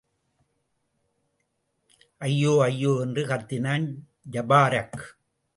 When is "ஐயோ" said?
2.17-2.57, 2.61-2.97